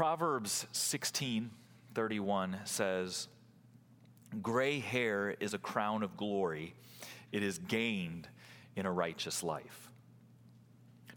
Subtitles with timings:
[0.00, 1.50] Proverbs 16
[1.94, 3.28] 31 says,
[4.40, 6.74] Gray hair is a crown of glory,
[7.32, 8.26] it is gained
[8.76, 9.90] in a righteous life.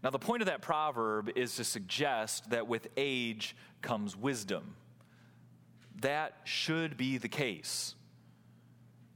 [0.02, 4.76] Now, the point of that proverb is to suggest that with age comes wisdom.
[6.02, 7.94] That should be the case.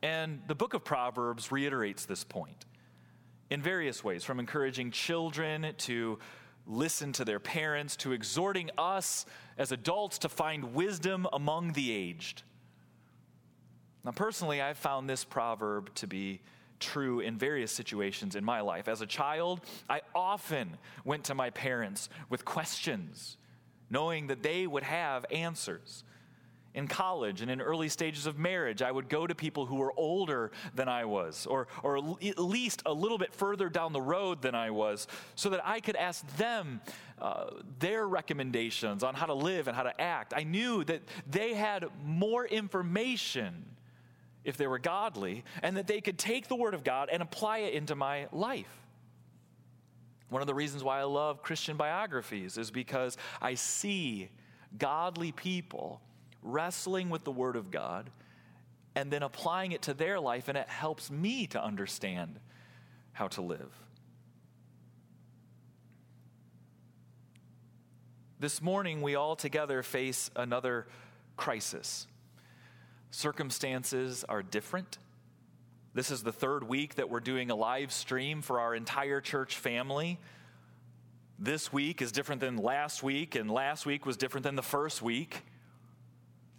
[0.01, 2.65] And the book of Proverbs reiterates this point
[3.51, 6.19] in various ways, from encouraging children to
[6.69, 9.25] listen to their parents to exhorting us
[9.57, 12.43] as adults to find wisdom among the aged.
[14.05, 16.41] Now, personally, I've found this proverb to be
[16.79, 18.87] true in various situations in my life.
[18.87, 23.37] As a child, I often went to my parents with questions,
[23.91, 26.05] knowing that they would have answers
[26.75, 29.93] in college and in early stages of marriage, I would go to people who were
[29.97, 34.43] older than I was, or, or at least a little bit further down the road
[34.43, 36.81] than I was, so that I could ask them
[37.21, 37.47] uh,
[37.79, 40.35] their recommendations on how to live and how to act.
[40.37, 43.65] I knew that they had more information
[44.45, 47.59] if they were godly, and that they could take the Word of God and apply
[47.59, 48.87] it into my life.
[50.31, 54.31] One of the reasons why I love Christian biographies is because I see
[54.79, 56.01] godly people
[56.43, 58.11] wrestling with the Word of God,
[58.95, 62.41] and then applying it to their life, and it helps me to understand
[63.13, 63.73] how to live.
[68.41, 70.87] This morning, we all together face another
[71.37, 72.07] crisis.
[73.11, 74.99] Circumstances are different.
[75.95, 79.57] This is the third week that we're doing a live stream for our entire church
[79.57, 80.21] family.
[81.39, 85.03] This week is different than last week, and last week was different than the first
[85.03, 85.43] week.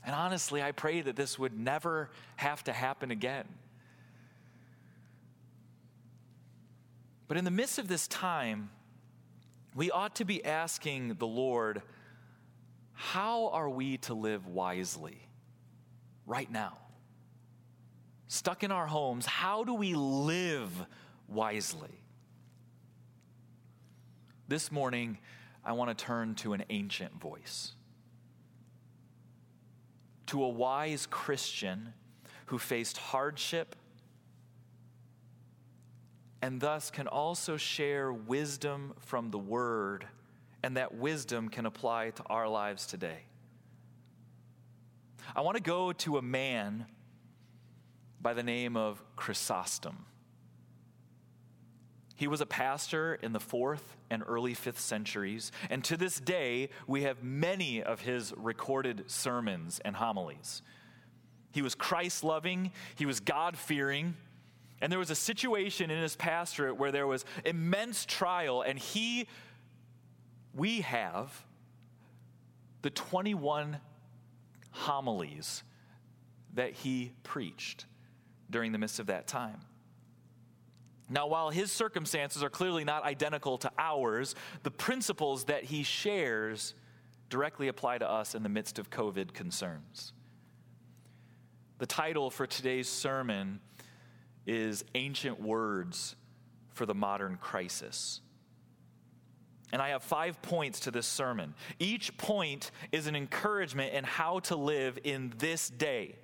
[0.06, 3.46] And honestly, I pray that this would never have to happen again.
[7.28, 8.72] But in the midst of this time,
[9.76, 11.84] we ought to be asking the Lord,
[12.94, 15.22] how are we to live wisely
[16.26, 16.78] right now?
[18.28, 20.72] Stuck in our homes, how do we live
[21.28, 22.02] wisely?
[24.48, 25.20] This morning,
[25.64, 27.74] I want to turn to an ancient voice
[30.30, 31.94] to a wise Christian
[32.48, 33.76] who faced hardship
[36.42, 40.08] and thus can also share wisdom from the Word,
[40.64, 43.24] and that wisdom can apply to our lives today.
[45.36, 46.86] I want to go to a man
[48.22, 50.06] by the name of Chrysostom.
[52.20, 56.68] He was a pastor in the fourth and early fifth centuries, and to this day,
[56.86, 60.62] we have many of his recorded sermons and homilies.
[61.54, 64.16] He was Christ loving, he was God fearing,
[64.82, 69.26] and there was a situation in his pastorate where there was immense trial, and he,
[70.54, 71.46] we have
[72.82, 73.78] the 21
[74.72, 75.64] homilies
[76.56, 77.86] that he preached
[78.50, 79.62] during the midst of that time.
[81.10, 86.76] Now, while his circumstances are clearly not identical to ours, the principles that he shares
[87.30, 90.14] directly apply to us in the midst of COVID concerns.
[91.80, 93.60] The title for today's sermon
[94.46, 96.16] is Ancient Words
[96.74, 98.22] for the Modern Crisis.
[99.72, 101.54] And I have five points to this sermon.
[101.80, 106.16] Each point is an encouragement in how to live in this day.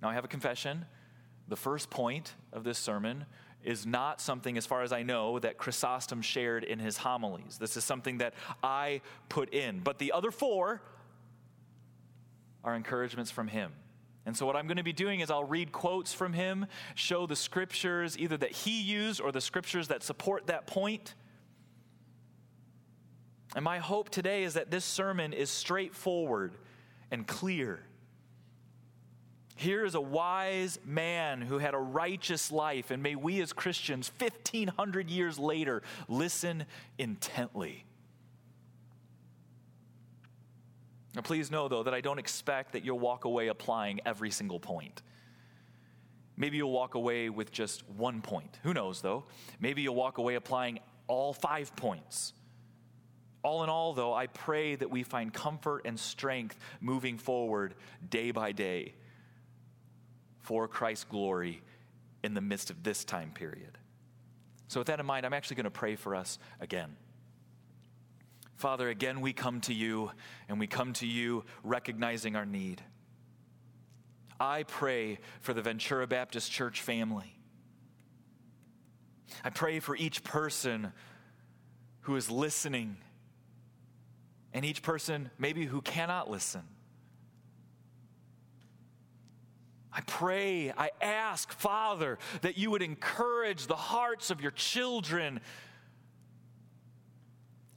[0.00, 0.84] Now, I have a confession.
[1.48, 3.26] The first point of this sermon
[3.66, 7.58] is not something, as far as I know, that Chrysostom shared in his homilies.
[7.58, 8.32] This is something that
[8.62, 9.80] I put in.
[9.80, 10.80] But the other four
[12.62, 13.72] are encouragements from him.
[14.24, 17.26] And so, what I'm going to be doing is I'll read quotes from him, show
[17.26, 21.14] the scriptures either that he used or the scriptures that support that point.
[23.54, 26.56] And my hope today is that this sermon is straightforward
[27.10, 27.80] and clear
[29.56, 34.12] here is a wise man who had a righteous life, and may we as Christians,
[34.18, 36.66] 1,500 years later, listen
[36.98, 37.86] intently.
[41.14, 44.60] Now, please know, though, that I don't expect that you'll walk away applying every single
[44.60, 45.00] point.
[46.36, 48.58] Maybe you'll walk away with just one point.
[48.62, 49.24] Who knows, though?
[49.58, 52.34] Maybe you'll walk away applying all five points.
[53.42, 57.74] All in all, though, I pray that we find comfort and strength moving forward
[58.10, 58.96] day by day
[60.46, 61.60] for Christ's glory
[62.22, 63.78] in the midst of this time period.
[64.68, 66.96] So, with that in mind, I'm actually going to pray for us again.
[68.54, 70.12] Father, again, we come to you,
[70.48, 72.80] and we come to you recognizing our need.
[74.38, 77.36] I pray for the Ventura Baptist Church family.
[79.42, 80.92] I pray for each person
[82.02, 82.98] who is listening
[84.52, 86.62] and each person maybe who cannot listen.
[89.96, 95.40] I pray, I ask, Father, that you would encourage the hearts of your children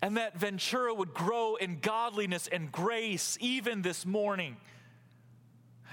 [0.01, 4.57] and that Ventura would grow in godliness and grace even this morning.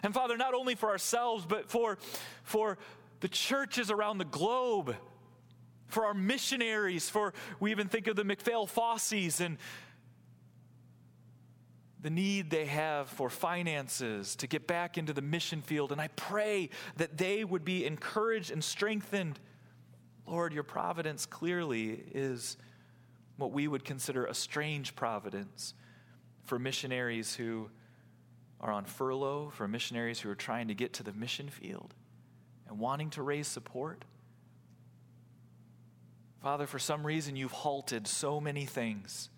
[0.03, 1.97] And Father, not only for ourselves, but for,
[2.43, 2.77] for
[3.21, 4.97] the churches around the globe,
[5.87, 9.59] for our missionaries, for we even think of the McPhail Fossies and
[12.01, 15.93] the need they have for finances to get back into the mission field.
[15.93, 19.39] And I pray that they would be encouraged and strengthened.
[20.27, 22.57] Lord, your providence clearly is
[23.37, 25.75] what we would consider a strange providence
[26.45, 27.71] for missionaries who
[28.61, 31.95] are on furlough, for missionaries who are trying to get to the mission field
[32.69, 34.05] and wanting to raise support.
[36.43, 39.31] Father, for some reason you've halted so many things.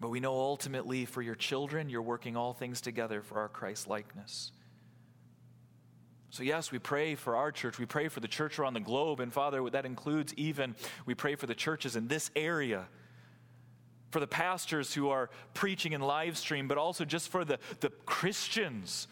[0.00, 3.88] But we know ultimately for your children, you're working all things together for our Christ
[3.88, 4.52] likeness.
[6.30, 7.78] So, yes, we pray for our church.
[7.78, 9.20] We pray for the church around the globe.
[9.20, 10.74] And, Father, that includes even
[11.06, 12.88] we pray for the churches in this area,
[14.10, 17.88] for the pastors who are preaching in live stream, but also just for the, the
[18.04, 19.08] Christians.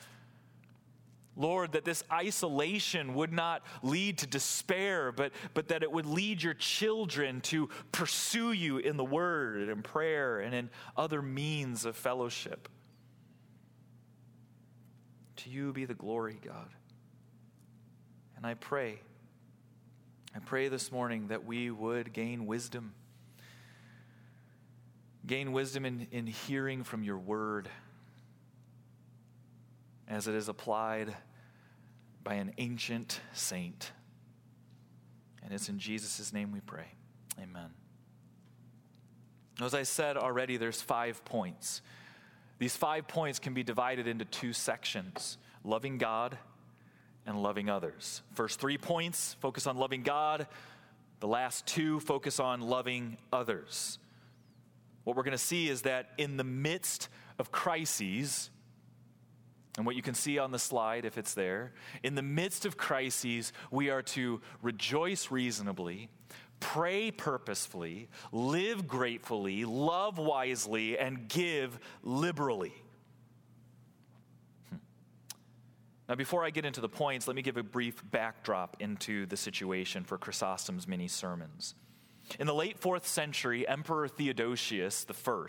[1.36, 6.42] Lord, that this isolation would not lead to despair, but, but that it would lead
[6.42, 11.96] your children to pursue you in the word and prayer and in other means of
[11.96, 12.69] fellowship.
[15.36, 16.69] To you be the glory, God.
[18.37, 19.00] And I pray,
[20.34, 22.94] I pray this morning that we would gain wisdom.
[25.26, 27.69] Gain wisdom in, in hearing from your word
[30.08, 31.14] as it is applied
[32.22, 33.92] by an ancient saint.
[35.42, 36.86] And it's in Jesus' name we pray.
[37.40, 37.70] Amen.
[39.60, 41.82] As I said already, there's five points.
[42.58, 46.36] These five points can be divided into two sections loving God
[47.26, 48.22] and loving others.
[48.32, 50.46] First three points focus on loving God,
[51.20, 53.98] the last two focus on loving others.
[55.04, 57.08] What we're going to see is that in the midst
[57.38, 58.50] of crises,
[59.76, 61.73] and what you can see on the slide, if it's there,
[62.03, 66.09] in the midst of crises, we are to rejoice reasonably,
[66.61, 72.73] pray purposefully, live gratefully, love wisely, and give liberally.
[74.71, 74.76] Hmm.
[76.09, 79.37] Now, before I get into the points, let me give a brief backdrop into the
[79.37, 81.75] situation for Chrysostom's many sermons.
[82.38, 85.44] In the late fourth century, Emperor Theodosius I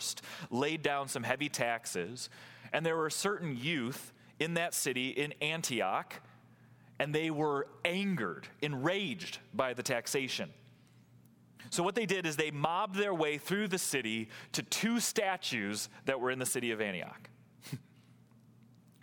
[0.49, 2.29] laid down some heavy taxes,
[2.73, 6.21] and there were certain youth in that city in Antioch,
[6.99, 10.49] and they were angered, enraged by the taxation.
[11.69, 15.89] So, what they did is they mobbed their way through the city to two statues
[16.05, 17.29] that were in the city of Antioch.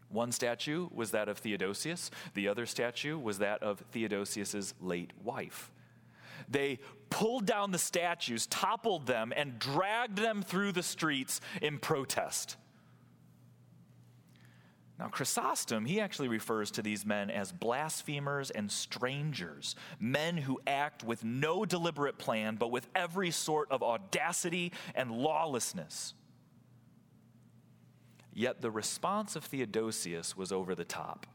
[0.09, 5.73] One statue was that of Theodosius, the other statue was that of Theodosius's late wife.
[6.49, 6.79] They
[7.11, 12.57] pulled down the statues, toppled them, and dragged them through the streets in protest.
[15.03, 21.03] Now, Chrysostom, he actually refers to these men as blasphemers and strangers, men who act
[21.03, 26.15] with no deliberate plan, but with every sort of audacity and lawlessness.
[28.33, 31.27] Yet the response of Theodosius was over the top.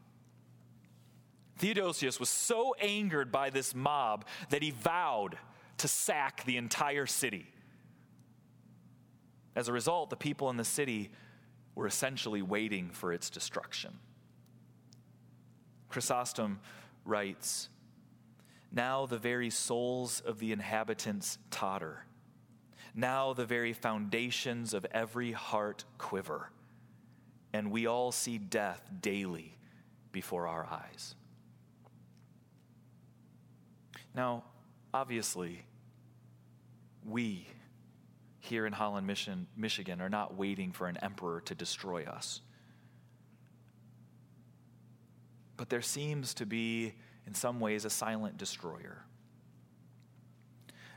[1.58, 5.36] Theodosius was so angered by this mob that he vowed
[5.76, 7.46] to sack the entire city.
[9.54, 11.10] As a result, the people in the city
[11.78, 13.92] were essentially waiting for its destruction.
[15.88, 16.58] Chrysostom
[17.04, 17.68] writes
[18.72, 22.04] Now the very souls of the inhabitants totter.
[22.96, 26.50] Now the very foundations of every heart quiver
[27.52, 29.56] and we all see death daily
[30.10, 31.14] before our eyes.
[34.16, 34.42] Now,
[34.92, 35.64] obviously,
[37.06, 37.46] we
[38.48, 42.40] here in Holland, Mission, Michigan, are not waiting for an emperor to destroy us.
[45.56, 46.94] But there seems to be,
[47.26, 49.04] in some ways, a silent destroyer.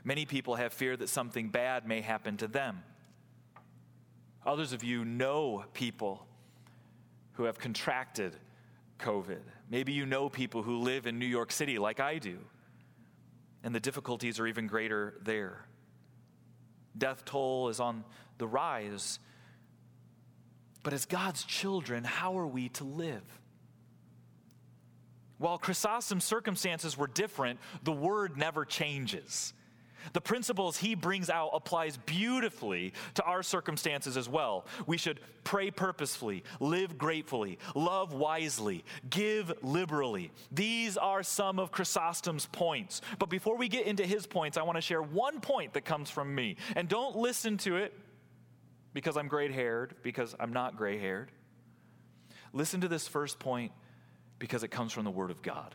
[0.04, 2.82] Many people have fear that something bad may happen to them.
[4.44, 6.26] Others of you know people
[7.34, 8.36] who have contracted
[8.98, 9.42] COVID.
[9.70, 12.38] Maybe you know people who live in New York City like I do,
[13.62, 15.66] and the difficulties are even greater there.
[16.96, 18.04] Death toll is on
[18.38, 19.18] the rise.
[20.82, 23.22] But as God's children, how are we to live?
[25.38, 29.52] While Chrysostom's circumstances were different, the word never changes.
[30.12, 34.66] The principles he brings out applies beautifully to our circumstances as well.
[34.86, 40.30] We should pray purposefully, live gratefully, love wisely, give liberally.
[40.50, 43.00] These are some of Chrysostom's points.
[43.18, 46.10] But before we get into his points, I want to share one point that comes
[46.10, 46.56] from me.
[46.76, 47.92] And don't listen to it
[48.92, 51.30] because I'm gray haired, because I'm not gray haired.
[52.52, 53.72] Listen to this first point
[54.38, 55.74] because it comes from the Word of God.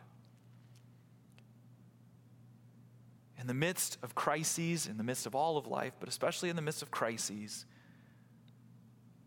[3.39, 6.55] In the midst of crises, in the midst of all of life, but especially in
[6.55, 7.65] the midst of crises,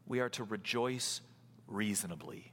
[0.07, 1.21] we are to rejoice
[1.69, 2.53] reasonably.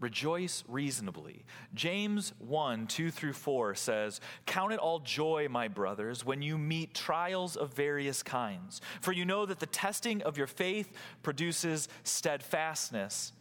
[0.00, 1.44] Rejoice reasonably.
[1.72, 6.94] James 1 2 through 4 says, Count it all joy, my brothers, when you meet
[6.94, 8.80] trials of various kinds.
[9.00, 13.32] For you know that the testing of your faith produces steadfastness.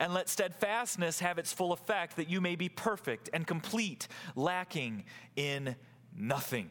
[0.00, 5.04] And let steadfastness have its full effect, that you may be perfect and complete, lacking
[5.36, 5.76] in
[6.16, 6.70] nothing.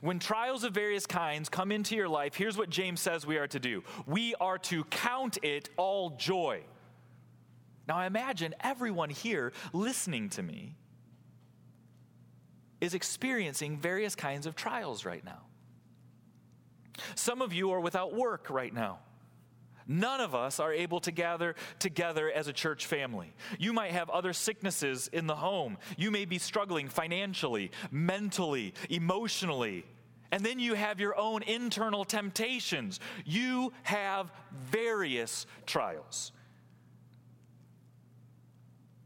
[0.00, 3.48] When trials of various kinds come into your life, here's what James says we are
[3.48, 6.62] to do we are to count it all joy.
[7.88, 10.74] Now, I imagine everyone here listening to me
[12.80, 15.42] is experiencing various kinds of trials right now.
[17.14, 18.98] Some of you are without work right now.
[19.88, 23.32] None of us are able to gather together as a church family.
[23.58, 25.78] You might have other sicknesses in the home.
[25.96, 29.84] You may be struggling financially, mentally, emotionally.
[30.32, 32.98] And then you have your own internal temptations.
[33.24, 36.32] You have various trials.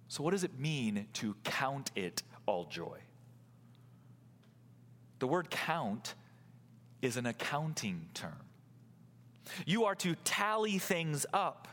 [0.08, 2.99] So, what does it mean to count it all joy?
[5.20, 6.14] The word count
[7.02, 8.50] is an accounting term.
[9.66, 11.69] You are to tally things up.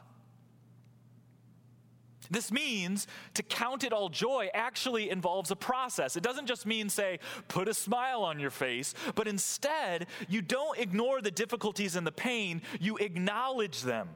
[2.30, 6.16] This means to count it all joy actually involves a process.
[6.16, 10.78] It doesn't just mean, say, put a smile on your face, but instead, you don't
[10.78, 14.10] ignore the difficulties and the pain, you acknowledge them.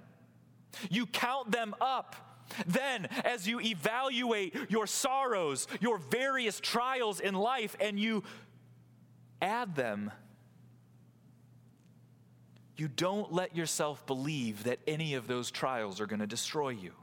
[0.89, 2.15] You count them up.
[2.67, 8.23] Then, as you evaluate your sorrows, your various trials in life, and you
[9.41, 10.11] add them
[12.81, 16.93] you don't let yourself believe that any of those trials are going to destroy you.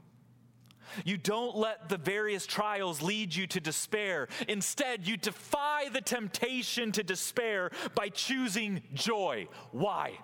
[1.05, 4.27] You don't let the various trials lead you to despair.
[4.49, 9.47] Instead, you defy the temptation to despair by choosing joy.
[9.71, 10.19] Why?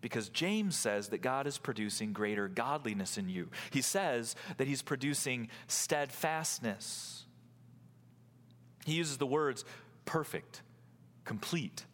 [0.00, 3.48] Because James says that God is producing greater godliness in you.
[3.72, 7.24] He says that He's producing steadfastness.
[8.86, 9.64] He uses the words
[10.04, 10.62] perfect,
[11.24, 11.84] complete,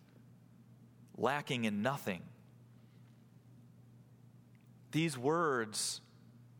[1.17, 2.23] lacking in nothing.
[4.93, 6.01] These words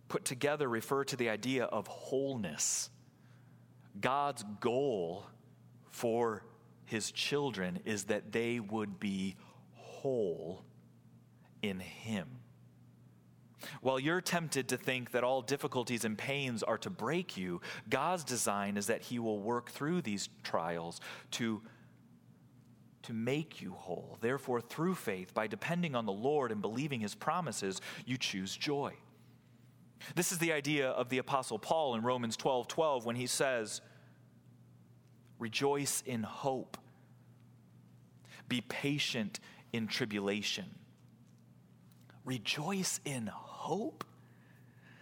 [0.09, 2.91] put together refer to the idea of wholeness.
[4.01, 5.27] God's goal
[5.91, 6.45] for
[6.85, 9.37] his children is that they would be
[9.75, 10.65] whole
[11.63, 12.29] in him.
[13.81, 18.25] While you're tempted to think that all difficulties and pains are to break you, God's
[18.25, 21.01] design is that He will work through these trials
[21.33, 21.63] to
[23.05, 24.19] to make you whole.
[24.21, 28.95] Therefore, through faith, by depending on the Lord and believing his promises, you choose joy.
[30.15, 33.81] This is the idea of the Apostle Paul in Romans 12 12 when he says,
[35.39, 36.79] Rejoice in hope,
[38.49, 39.41] be patient
[39.73, 40.67] in tribulation.
[42.25, 44.05] Rejoice in hope?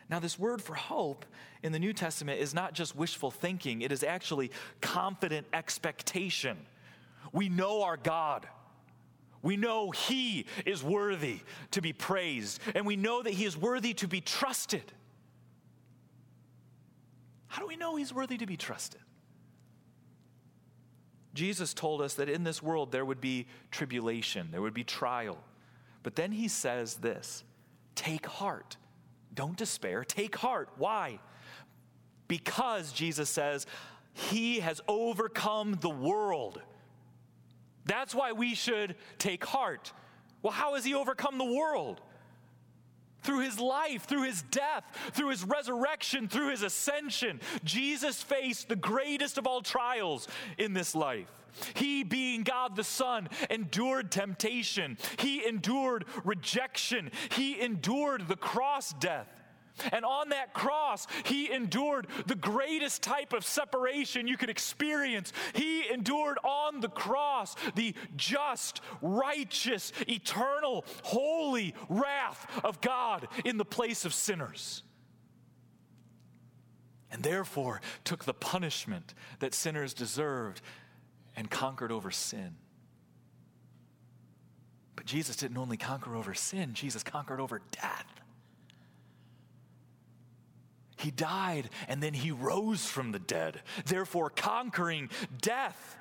[0.08, 1.24] Now, this word for hope
[1.62, 6.58] in the New Testament is not just wishful thinking, it is actually confident expectation.
[7.32, 8.46] We know our God.
[9.42, 11.40] We know He is worthy
[11.72, 14.92] to be praised, and we know that He is worthy to be trusted.
[17.48, 19.00] How do we know He's worthy to be trusted?
[21.34, 25.38] Jesus told us that in this world there would be tribulation, there would be trial.
[26.02, 27.42] But then He says this
[27.94, 28.76] take heart.
[29.34, 30.04] Don't despair.
[30.04, 30.68] Take heart.
[30.76, 31.18] Why?
[32.28, 33.66] Because Jesus says,
[34.12, 36.60] He has overcome the world.
[37.84, 39.92] That's why we should take heart.
[40.42, 42.00] Well, how has he overcome the world?
[43.22, 47.40] Through his life, through his death, through his resurrection, through his ascension.
[47.62, 50.26] Jesus faced the greatest of all trials
[50.58, 51.28] in this life.
[51.74, 54.96] He, being God the Son, endured temptation.
[55.18, 57.10] He endured rejection.
[57.30, 59.28] He endured the cross death.
[59.90, 65.32] And on that cross, he endured the greatest type of separation you could experience.
[65.54, 73.64] He endured on the cross the just, righteous, eternal, holy wrath of God in the
[73.64, 74.82] place of sinners.
[77.12, 80.62] and therefore took the punishment that sinners deserved
[81.36, 82.56] and conquered over sin.
[84.96, 88.11] But Jesus didn't only conquer over sin, Jesus conquered over death.
[91.02, 95.98] He died and then he rose from the dead, therefore conquering death.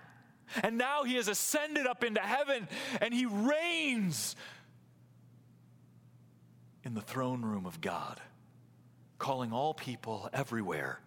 [0.62, 2.68] And now he has ascended up into heaven
[3.02, 4.36] and he reigns
[6.84, 8.22] in the throne room of God,
[9.18, 11.00] calling all people everywhere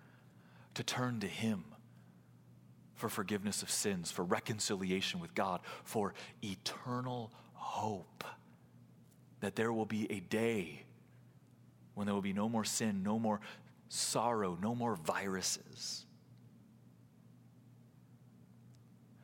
[0.75, 1.65] to turn to him
[2.95, 8.25] for forgiveness of sins, for reconciliation with God, for eternal hope
[9.41, 10.85] that there will be a day
[11.95, 13.41] when there will be no more sin, no more
[13.95, 16.05] sorrow, no more viruses.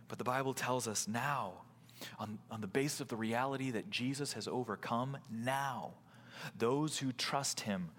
[0.09, 1.53] But the Bible tells us now,
[2.19, 5.93] on, on the basis of the reality that Jesus has overcome, now,
[6.57, 7.91] those who trust him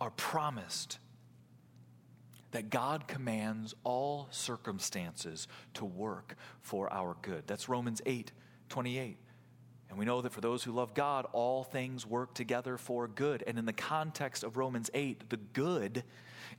[0.00, 0.98] are promised
[2.52, 7.44] that God commands all circumstances to work for our good.
[7.46, 8.30] That's Romans 8
[8.68, 9.18] 28.
[9.88, 13.44] And we know that for those who love God, all things work together for good.
[13.46, 16.04] And in the context of Romans 8, the good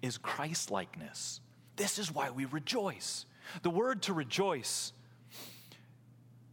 [0.02, 1.42] is Christ likeness.
[1.76, 3.26] This is why we rejoice.
[3.62, 4.94] The word to rejoice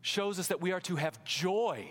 [0.01, 1.89] shows us that we are to have joy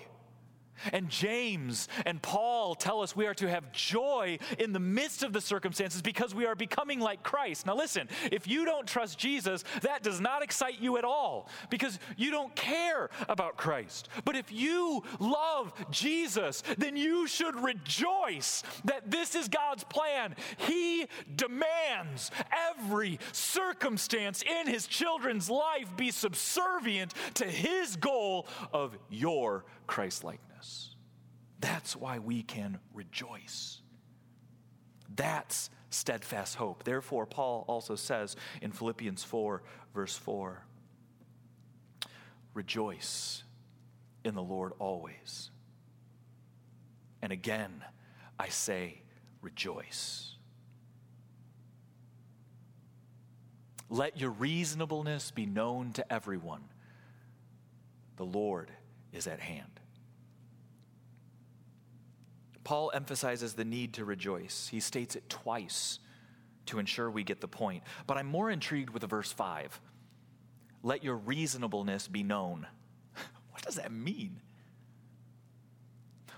[0.91, 5.33] and James and Paul tell us we are to have joy in the midst of
[5.33, 7.65] the circumstances because we are becoming like Christ.
[7.65, 11.99] Now, listen, if you don't trust Jesus, that does not excite you at all because
[12.17, 14.09] you don't care about Christ.
[14.25, 20.35] But if you love Jesus, then you should rejoice that this is God's plan.
[20.57, 22.31] He demands
[22.71, 30.50] every circumstance in his children's life be subservient to his goal of your Christ likeness.
[31.59, 33.81] That's why we can rejoice.
[35.15, 36.83] That's steadfast hope.
[36.83, 39.61] Therefore, Paul also says in Philippians 4,
[39.93, 40.63] verse 4
[42.53, 43.43] Rejoice
[44.25, 45.51] in the Lord always.
[47.21, 47.83] And again,
[48.39, 49.01] I say,
[49.41, 50.35] rejoice.
[53.89, 56.63] Let your reasonableness be known to everyone.
[58.15, 58.71] The Lord
[59.11, 59.80] is at hand.
[62.71, 64.69] Paul emphasizes the need to rejoice.
[64.71, 65.99] He states it twice
[66.67, 67.83] to ensure we get the point.
[68.07, 69.81] But I'm more intrigued with verse 5.
[70.81, 72.65] Let your reasonableness be known.
[73.51, 74.39] what does that mean?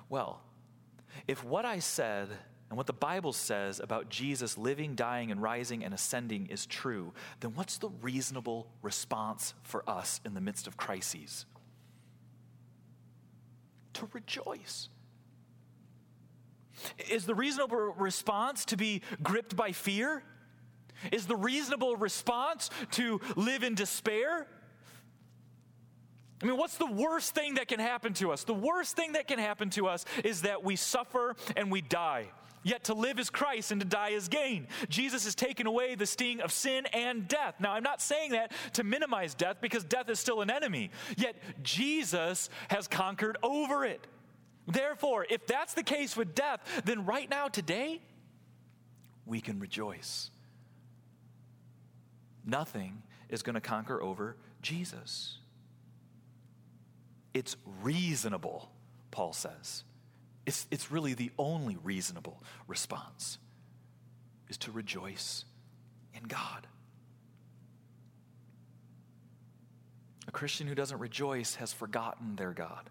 [0.09, 0.41] Well,
[1.27, 2.29] if what I said
[2.67, 7.13] and what the Bible says about Jesus living, dying, and rising and ascending is true,
[7.41, 11.45] then what's the reasonable response for us in the midst of crises?
[13.93, 14.89] To rejoice.
[17.09, 20.23] Is the reasonable response to be gripped by fear?
[21.11, 24.47] Is the reasonable response to live in despair?
[26.41, 28.43] I mean, what's the worst thing that can happen to us?
[28.43, 32.27] The worst thing that can happen to us is that we suffer and we die.
[32.63, 34.67] Yet to live is Christ and to die is gain.
[34.89, 37.55] Jesus has taken away the sting of sin and death.
[37.59, 40.91] Now, I'm not saying that to minimize death because death is still an enemy.
[41.17, 44.07] Yet Jesus has conquered over it.
[44.67, 48.01] Therefore, if that's the case with death, then right now, today,
[49.25, 50.31] we can rejoice.
[52.45, 55.37] Nothing is going to conquer over Jesus.
[57.33, 58.69] It's reasonable,
[59.11, 59.83] Paul says.
[60.45, 63.37] It's, it's really the only reasonable response
[64.49, 65.45] is to rejoice
[66.13, 66.67] in God.
[70.27, 72.89] A Christian who doesn't rejoice has forgotten their God.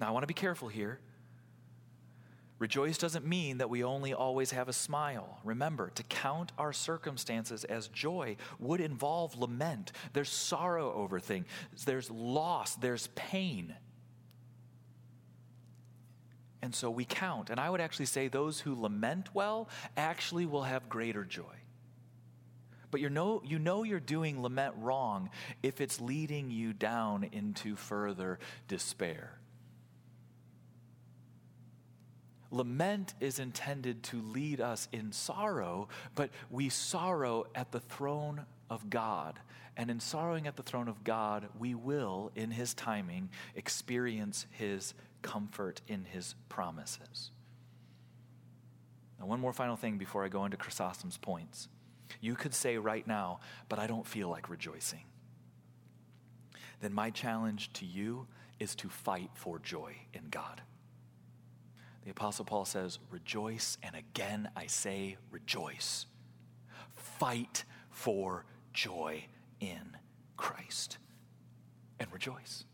[0.00, 1.00] Now, I want to be careful here.
[2.58, 5.38] Rejoice doesn't mean that we only always have a smile.
[5.44, 9.92] Remember, to count our circumstances as joy would involve lament.
[10.12, 11.46] There's sorrow over things,
[11.84, 13.74] there's loss, there's pain.
[16.62, 17.50] And so we count.
[17.50, 21.56] And I would actually say those who lament well actually will have greater joy.
[22.90, 25.28] But you know, you know you're doing lament wrong
[25.62, 29.38] if it's leading you down into further despair.
[32.54, 38.88] Lament is intended to lead us in sorrow, but we sorrow at the throne of
[38.88, 39.40] God.
[39.76, 44.94] And in sorrowing at the throne of God, we will, in His timing, experience His
[45.20, 47.32] comfort in His promises.
[49.18, 51.68] Now, one more final thing before I go into Chrysostom's points.
[52.20, 55.02] You could say right now, but I don't feel like rejoicing.
[56.80, 58.28] Then my challenge to you
[58.60, 60.62] is to fight for joy in God.
[62.04, 66.06] The Apostle Paul says, Rejoice, and again I say, rejoice.
[66.94, 69.24] fight for joy
[69.60, 69.96] in
[70.36, 70.98] Christ
[71.98, 72.64] and rejoice.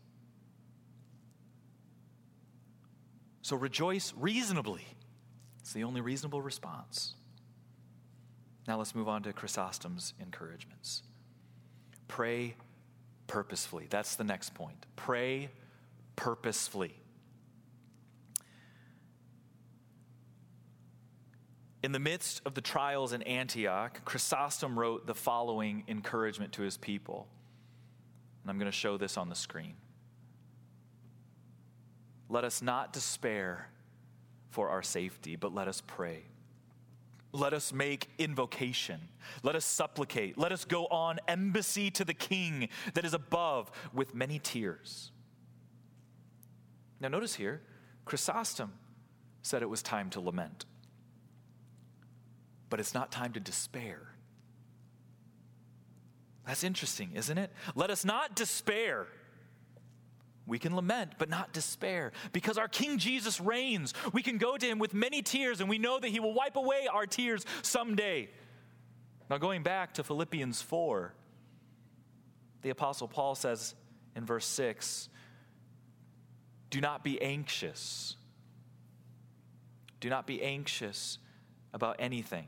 [3.41, 4.85] So rejoice reasonably.
[5.59, 7.15] It's the only reasonable response.
[8.67, 11.03] Now let's move on to Chrysostom's encouragements.
[12.07, 12.55] Pray
[13.27, 13.87] purposefully.
[13.89, 14.85] That's the next point.
[14.95, 15.49] Pray
[16.15, 17.00] purposefully.
[21.83, 26.77] In the midst of the trials in Antioch, Chrysostom wrote the following encouragement to his
[26.77, 27.27] people.
[28.43, 29.73] And I'm going to show this on the screen.
[32.29, 33.67] Let us not despair
[34.49, 36.23] for our safety, but let us pray.
[37.33, 38.99] Let us make invocation.
[39.41, 40.37] Let us supplicate.
[40.37, 45.11] Let us go on embassy to the King that is above with many tears.
[46.99, 47.61] Now, notice here,
[48.05, 48.73] Chrysostom
[49.41, 50.65] said it was time to lament,
[52.71, 53.99] but it's not time to despair.
[56.47, 57.51] That's interesting, isn't it?
[57.75, 59.07] Let us not despair.
[60.47, 63.93] We can lament, but not despair, because our King Jesus reigns.
[64.11, 66.55] We can go to him with many tears, and we know that he will wipe
[66.55, 68.29] away our tears someday.
[69.29, 71.13] Now, going back to Philippians 4,
[72.63, 73.75] the Apostle Paul says
[74.15, 75.09] in verse 6
[76.69, 78.15] Do not be anxious.
[79.99, 81.19] Do not be anxious
[81.73, 82.47] about anything.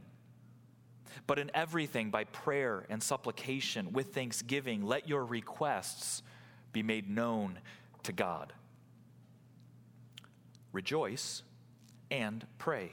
[1.28, 6.24] But in everything, by prayer and supplication, with thanksgiving, let your requests
[6.72, 7.60] be made known
[8.04, 8.54] to God.
[10.72, 11.44] Rejoice
[12.12, 12.92] and pray.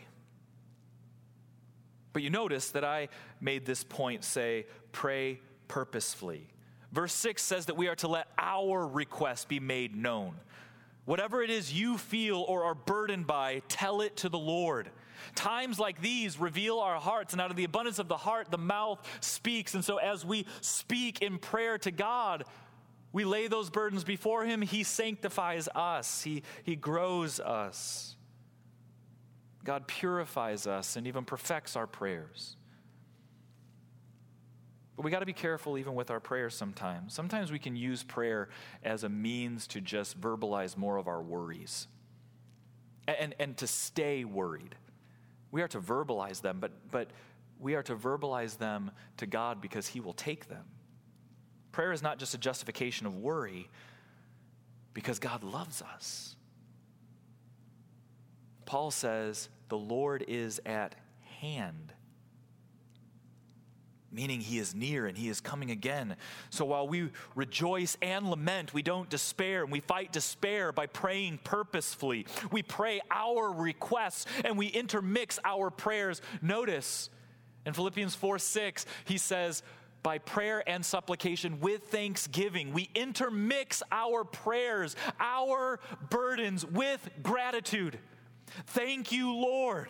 [2.13, 3.09] But you notice that I
[3.41, 6.49] made this point say, pray purposefully.
[6.93, 10.35] Verse 6 says that we are to let our request be made known.
[11.05, 14.91] Whatever it is you feel or are burdened by, tell it to the Lord.
[15.35, 18.59] Times like these reveal our hearts, and out of the abundance of the heart, the
[18.59, 19.75] mouth speaks.
[19.75, 22.45] And so, as we speak in prayer to God,
[23.13, 24.63] we lay those burdens before Him.
[24.63, 28.17] He sanctifies us, He, he grows us.
[29.65, 32.57] God purifies us and even perfects our prayers.
[34.97, 37.15] But we got to be careful even with our prayers sometimes.
[37.15, 38.49] Sometimes we can use prayer
[38.83, 41.89] as a means to just verbalize more of our worries
[43.09, 44.75] and, and to stay worried.
[45.51, 47.09] We are to verbalize them, but, but
[47.59, 50.65] we are to verbalize them to God because He will take them.
[51.73, 53.69] Prayer is not just a justification of worry
[54.95, 56.37] because God loves us.
[58.67, 60.95] Paul says, the Lord is at
[61.41, 61.93] hand,
[64.13, 66.17] meaning he is near and he is coming again.
[66.51, 71.41] So while we rejoice and lament, we don't despair, and we fight despair by praying
[71.45, 72.27] purposefully.
[72.51, 76.23] We pray our requests and we intermix our prayers.
[76.43, 77.11] Notice
[77.67, 79.63] in Philippians 4 6, he says,
[80.03, 82.73] by prayer and supplication with thanksgiving.
[82.73, 87.99] We intermix our prayers, our burdens with gratitude.
[88.67, 89.89] Thank you, Lord.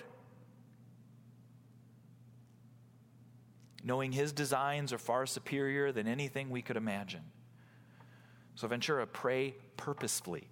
[3.83, 7.23] Knowing his designs are far superior than anything we could imagine.
[8.55, 10.47] So, Ventura, pray purposefully.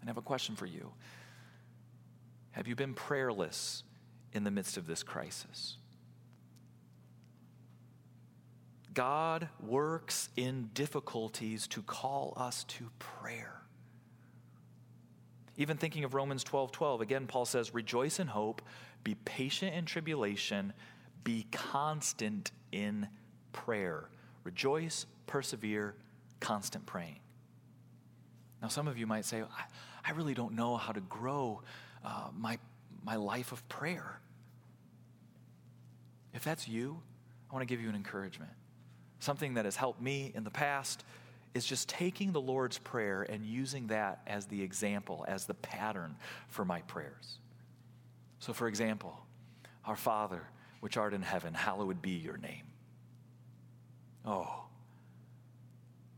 [0.00, 0.92] And I have a question for you
[2.52, 3.82] Have you been prayerless
[4.32, 5.76] in the midst of this crisis?
[8.92, 13.62] God works in difficulties to call us to prayer.
[15.56, 18.62] Even thinking of Romans 12 12, again, Paul says, Rejoice in hope,
[19.04, 20.72] be patient in tribulation,
[21.24, 23.08] be constant in
[23.52, 24.08] prayer.
[24.44, 25.94] Rejoice, persevere,
[26.40, 27.20] constant praying.
[28.62, 29.64] Now, some of you might say, I,
[30.04, 31.62] I really don't know how to grow
[32.04, 32.58] uh, my,
[33.04, 34.20] my life of prayer.
[36.34, 37.00] If that's you,
[37.50, 38.50] I want to give you an encouragement
[39.20, 41.04] something that has helped me in the past
[41.54, 46.16] is just taking the Lord's Prayer and using that as the example, as the pattern
[46.48, 47.38] for my prayers.
[48.38, 49.18] So, for example,
[49.84, 50.42] Our Father,
[50.80, 52.64] which art in heaven, hallowed be your name.
[54.24, 54.64] Oh,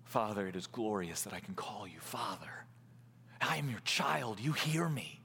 [0.05, 2.67] Father, it is glorious that I can call you Father.
[3.41, 4.41] I am your child.
[4.41, 5.21] You hear me.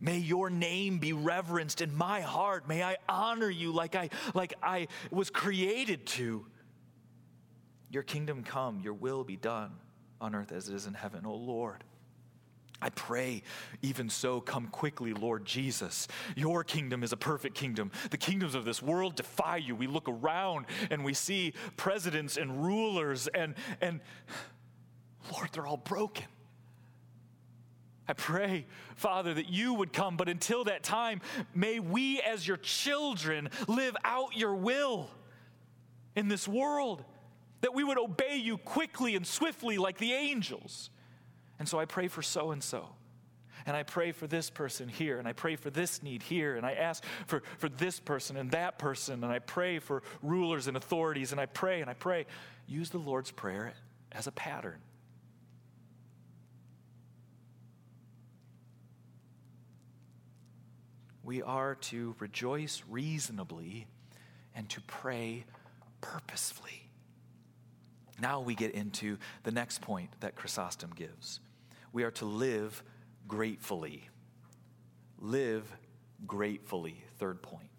[0.00, 2.68] May your name be reverenced in my heart.
[2.68, 6.46] May I honor you like I, like I was created to.
[7.90, 9.72] Your kingdom come, your will be done
[10.20, 11.82] on earth as it is in heaven, oh Lord.
[12.82, 13.42] I pray,
[13.82, 16.08] even so, come quickly, Lord Jesus.
[16.34, 17.90] Your kingdom is a perfect kingdom.
[18.10, 19.74] The kingdoms of this world defy you.
[19.74, 24.00] We look around and we see presidents and rulers, and, and
[25.32, 26.24] Lord, they're all broken.
[28.08, 28.66] I pray,
[28.96, 31.20] Father, that you would come, but until that time,
[31.54, 35.10] may we as your children live out your will
[36.16, 37.04] in this world,
[37.60, 40.90] that we would obey you quickly and swiftly like the angels.
[41.60, 42.88] And so I pray for so and so.
[43.66, 46.64] And I pray for this person here, and I pray for this need here, and
[46.64, 50.78] I ask for, for this person and that person, and I pray for rulers and
[50.78, 52.24] authorities, and I pray and I pray.
[52.66, 53.74] Use the Lord's Prayer
[54.10, 54.80] as a pattern.
[61.22, 63.86] We are to rejoice reasonably
[64.54, 65.44] and to pray
[66.00, 66.88] purposefully.
[68.18, 71.40] Now we get into the next point that Chrysostom gives.
[71.92, 72.82] We are to live
[73.26, 74.08] gratefully.
[75.18, 75.70] Live
[76.26, 77.70] gratefully, third point.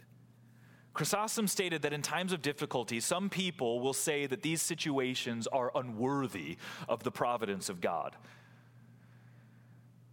[0.93, 5.71] Chrysostom stated that in times of difficulty, some people will say that these situations are
[5.73, 6.57] unworthy
[6.89, 8.15] of the providence of God.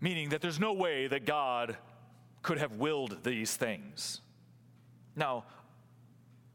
[0.00, 1.76] Meaning that there's no way that God
[2.42, 4.20] could have willed these things.
[5.16, 5.44] Now,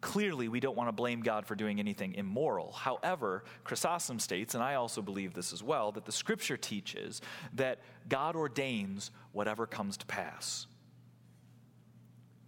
[0.03, 2.73] clearly, we don't want to blame God for doing anything immoral.
[2.73, 7.21] However, Chrysostom states, and I also believe this as well, that the scripture teaches
[7.53, 10.67] that God ordains whatever comes to pass.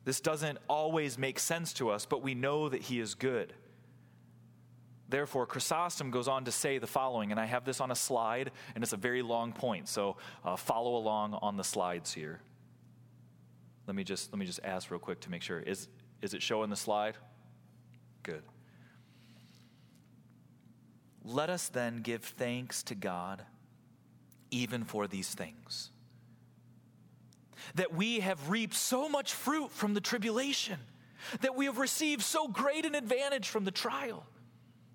[0.04, 3.54] This doesn't always make sense to us, but we know that He is good.
[5.08, 8.52] Therefore, Chrysostom goes on to say the following, and I have this on a slide,
[8.76, 12.42] and it's a very long point, so uh, follow along on the slides here.
[13.88, 15.60] Let me just let me just ask real quick to make sure.
[15.60, 15.88] Is
[16.22, 17.16] is it showing the slide?
[18.26, 18.42] Good.
[21.24, 23.44] Let us then give thanks to God
[24.50, 25.92] even for these things
[27.74, 30.80] that we have reaped so much fruit from the tribulation,
[31.42, 34.26] that we have received so great an advantage from the trial.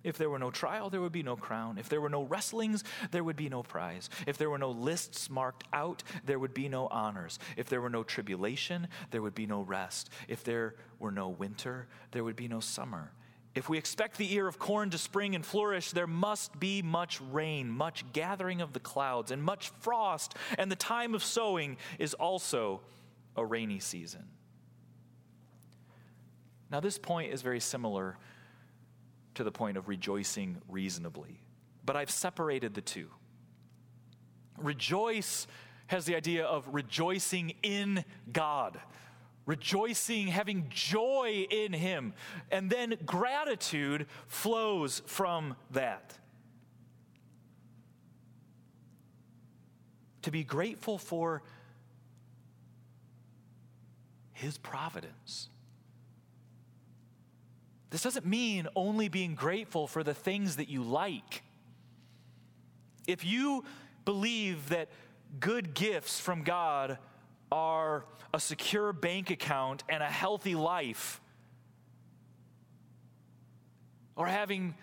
[0.02, 1.76] If there were no trial, there would be no crown.
[1.76, 4.08] If there were no wrestlings, there would be no prize.
[4.26, 7.38] If there were no lists marked out, there would be no honors.
[7.56, 10.08] If there were no tribulation, there would be no rest.
[10.26, 13.12] If there were no winter, there would be no summer.
[13.54, 17.20] If we expect the ear of corn to spring and flourish, there must be much
[17.20, 22.14] rain, much gathering of the clouds, and much frost, and the time of sowing is
[22.14, 22.80] also
[23.36, 24.24] a rainy season.
[26.70, 28.16] Now, this point is very similar
[29.34, 31.40] to the point of rejoicing reasonably,
[31.84, 33.08] but I've separated the two.
[34.56, 35.48] Rejoice
[35.88, 38.78] has the idea of rejoicing in God
[39.46, 42.14] rejoicing, having joy in Him.
[42.50, 46.14] And then gratitude flows from that.
[50.22, 51.42] To be grateful for
[54.32, 55.48] His providence.
[57.90, 61.42] This doesn't mean only being grateful for the things that you like.
[63.06, 63.64] If you
[64.04, 64.88] believe that
[65.40, 66.98] good gifts from God
[67.52, 71.20] are a secure bank account and a healthy life,
[74.16, 74.74] or having,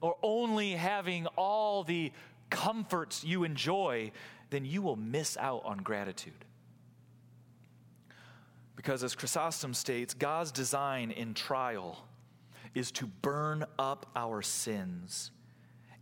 [0.00, 2.12] or only having all the
[2.50, 4.10] comforts you enjoy,
[4.50, 6.44] then you will miss out on gratitude.
[8.74, 12.06] Because as Chrysostom states, God's design in trial
[12.74, 15.30] is to burn up our sins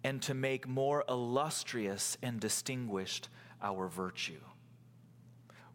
[0.04, 3.28] and to make more illustrious and distinguished
[3.62, 4.40] our virtue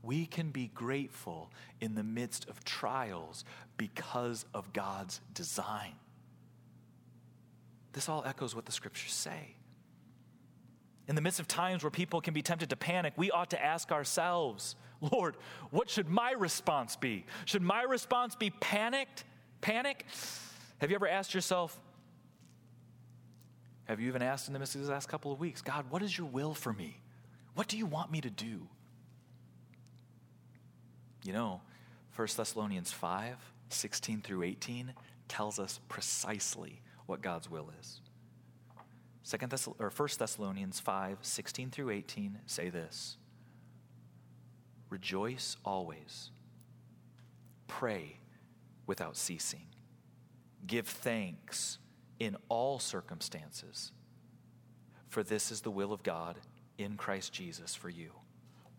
[0.04, 3.46] we can be grateful in the midst of trials
[3.78, 5.94] because of God's design.
[7.94, 9.56] This all echoes what the scriptures say.
[11.08, 13.64] In the midst of times where people can be tempted to panic, we ought to
[13.64, 15.36] ask ourselves, Lord,
[15.72, 17.26] what should my response be?
[17.46, 19.24] Should my response be panicked?
[19.60, 20.06] Panic?
[20.80, 21.80] Have you ever asked yourself,
[23.86, 26.02] have you even asked in the midst of these last couple of weeks, God, what
[26.02, 27.02] is your will for me?
[27.56, 28.68] What do you want me to do?
[31.24, 31.62] You know,
[32.16, 33.36] 1 Thessalonians 5
[33.70, 34.94] 16 through 18
[35.30, 38.02] tells us precisely what God's will is.
[39.24, 43.18] Second Thess- or 1 Thessalonians 5 16 through 18 say this
[44.90, 46.32] Rejoice always,
[47.68, 48.18] pray
[48.88, 49.68] without ceasing,
[50.68, 51.78] give thanks
[52.20, 53.94] in all circumstances,
[55.08, 56.36] for this is the will of God
[56.78, 58.12] in Christ Jesus for you.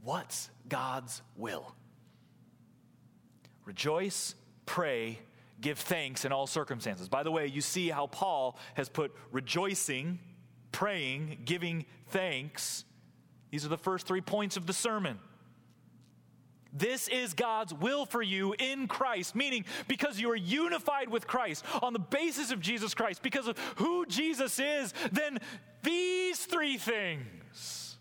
[0.02, 1.74] What's God's will?
[3.64, 4.34] Rejoice,
[4.66, 5.18] pray,
[5.60, 7.08] give thanks in all circumstances.
[7.08, 10.18] By the way, you see how Paul has put rejoicing,
[10.72, 12.84] praying, giving thanks.
[13.50, 15.18] These are the first three points of the sermon.
[16.72, 21.64] This is God's will for you in Christ, meaning because you are unified with Christ
[21.82, 25.38] on the basis of Jesus Christ, because of who Jesus is, then
[25.82, 27.92] these three things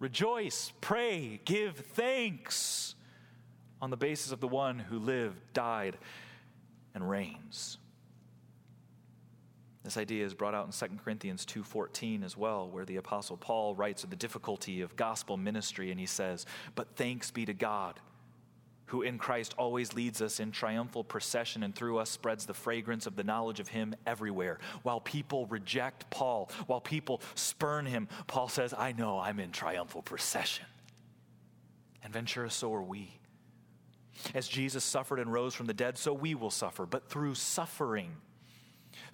[0.00, 2.94] Rejoice, pray, give thanks
[3.80, 5.98] on the basis of the one who lived, died,
[6.94, 7.78] and reigns.
[9.84, 13.74] This idea is brought out in 2 Corinthians 2:14 as well, where the apostle Paul
[13.74, 18.00] writes of the difficulty of gospel ministry and he says, "But thanks be to God,
[18.86, 23.06] who in Christ always leads us in triumphal procession and through us spreads the fragrance
[23.06, 28.48] of the knowledge of him everywhere." While people reject Paul, while people spurn him, Paul
[28.48, 30.66] says, "I know I'm in triumphal procession."
[32.02, 33.17] And Ventura, so are we.
[34.34, 38.16] As Jesus suffered and rose from the dead, so we will suffer, but through suffering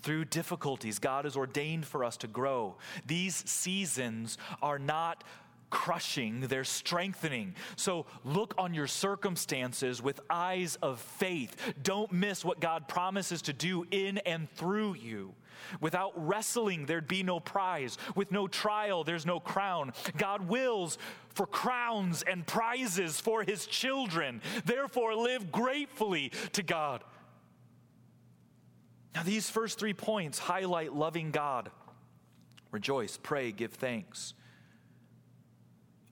[0.02, 2.76] through difficulties, God has ordained for us to grow.
[3.06, 5.24] These seasons are not
[5.74, 7.52] crushing, they're strengthening.
[7.74, 11.56] So look on your circumstances with eyes of faith.
[11.82, 15.34] Don't miss what God promises to do in and through you.
[15.80, 17.98] Without wrestling, there'd be no prize.
[18.14, 19.92] With no trial, there's no crown.
[20.16, 20.96] God wills
[21.30, 24.42] for crowns and prizes for his children.
[24.64, 27.02] Therefore, live gratefully to God.
[29.16, 31.70] Now, these first three points highlight loving God.
[32.70, 34.34] Rejoice, pray, give thanks.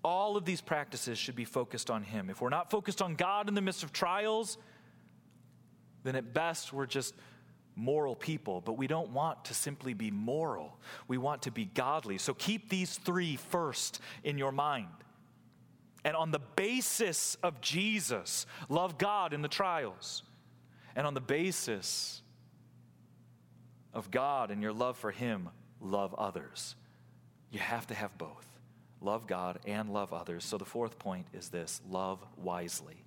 [0.05, 2.29] All of these practices should be focused on Him.
[2.29, 4.59] If we're not focused on God in the midst of trials,
[6.03, 7.15] then at best we're just
[7.77, 10.77] moral people, but we don't want to simply be moral.
[11.09, 12.19] We want to be godly.
[12.19, 14.89] So keep these three first in your mind.
[16.05, 20.25] And on the basis of Jesus, love God in the trials.
[20.97, 22.23] And on the basis
[23.95, 25.49] of God and your love for Him,
[25.81, 26.75] love others.
[27.51, 28.47] You have to have both
[29.03, 30.45] love God and love others.
[30.45, 33.05] So the fourth point is this love wisely.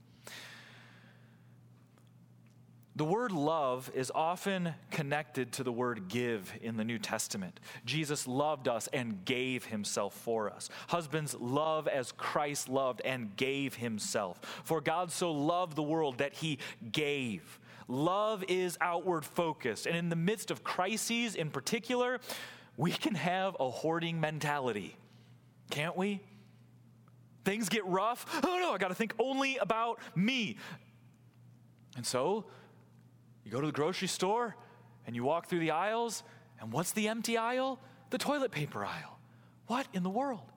[2.98, 7.60] The word love is often connected to the word give in the New Testament.
[7.86, 10.70] Jesus loved us and gave himself for us.
[10.88, 14.40] Husbands, love as Christ loved and gave himself.
[14.64, 16.58] For God so loved the world that he
[16.90, 17.60] gave.
[17.90, 19.88] Love is outward focused.
[19.88, 22.22] And in the midst of crises in particular,
[22.78, 24.96] we can have a hoarding mentality,
[25.70, 26.22] can't we?
[27.44, 28.26] Things get rough.
[28.44, 30.58] Oh no, I got to think only about me.
[31.96, 32.46] And so
[33.44, 34.56] you go to the grocery store
[35.06, 36.24] and you walk through the aisles,
[36.60, 37.80] and what's the empty aisle?
[38.10, 39.20] The toilet paper aisle.
[39.68, 40.52] What in the world?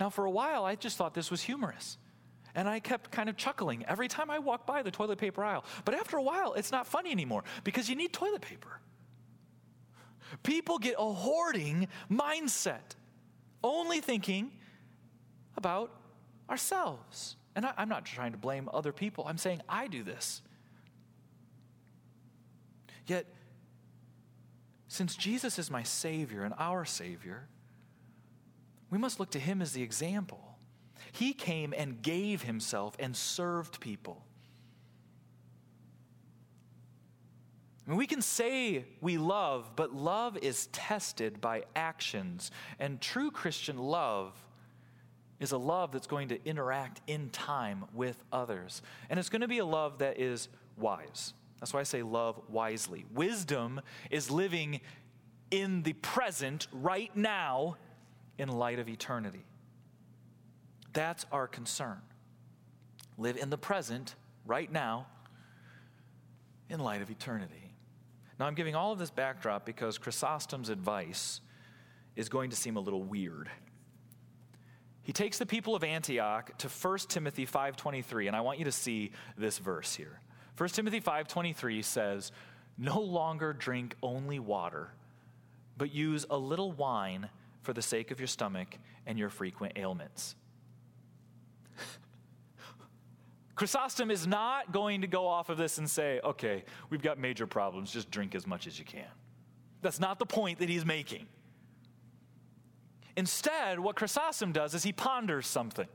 [0.00, 1.98] Now, for a while, I just thought this was humorous.
[2.54, 5.64] And I kept kind of chuckling every time I walked by the toilet paper aisle.
[5.84, 8.80] But after a while, it's not funny anymore because you need toilet paper.
[10.42, 12.96] People get a hoarding mindset,
[13.62, 14.52] only thinking
[15.56, 15.90] about
[16.48, 17.36] ourselves.
[17.54, 20.42] And I, am not trying to blame other people, I'm saying I do this.
[23.06, 23.26] Yet,
[24.88, 27.48] since Jesus is my Savior and our Savior,
[28.90, 30.52] we must look to Him as the example.
[31.10, 34.24] He came and gave himself and served people.
[37.86, 42.50] We can say we love, but love is tested by actions.
[42.78, 44.32] And true Christian love
[45.40, 48.82] is a love that's going to interact in time with others.
[49.10, 51.34] And it's going to be a love that is wise.
[51.58, 53.04] That's why I say love wisely.
[53.12, 54.80] Wisdom is living
[55.50, 57.76] in the present right now
[58.38, 59.44] in light of eternity.
[60.92, 61.98] That's our concern.
[63.18, 64.14] Live in the present,
[64.46, 65.06] right now,
[66.68, 67.61] in light of eternity.
[68.38, 71.40] Now, I'm giving all of this backdrop because Chrysostom's advice
[72.16, 73.50] is going to seem a little weird.
[75.02, 78.72] He takes the people of Antioch to 1 Timothy 5:23 and I want you to
[78.72, 80.20] see this verse here.
[80.56, 82.30] 1 Timothy 5:23 says,
[82.78, 84.92] "No longer drink only water,
[85.76, 87.30] but use a little wine
[87.62, 90.36] for the sake of your stomach and your frequent ailments."
[93.54, 97.46] Chrysostom is not going to go off of this and say, okay, we've got major
[97.46, 99.04] problems, just drink as much as you can.
[99.82, 101.26] That's not the point that he's making.
[103.16, 105.88] Instead, what Chrysostom does is he ponders something.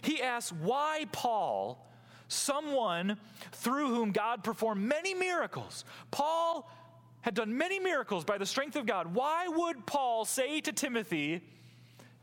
[0.00, 1.86] He asks why Paul,
[2.28, 3.18] someone
[3.52, 6.70] through whom God performed many miracles, Paul
[7.20, 11.42] had done many miracles by the strength of God, why would Paul say to Timothy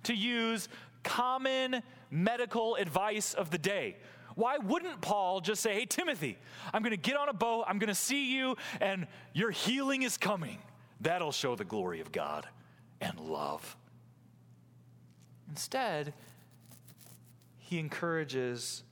[0.03, 0.67] to use
[1.05, 3.95] common medical advice of the day.
[4.35, 6.37] Why wouldn't Paul just say, Hey, Timothy,
[6.73, 10.03] I'm going to get on a boat, I'm going to see you, and your healing
[10.03, 10.59] is coming?
[11.01, 12.47] That'll show the glory of God
[13.01, 13.75] and love.
[15.49, 16.13] Instead,
[17.57, 18.83] he encourages